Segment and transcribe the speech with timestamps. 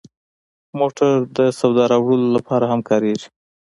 [0.79, 3.27] موټر د سودا راوړلو لپاره هم کارېږي.